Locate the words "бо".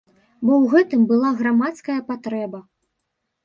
0.47-0.53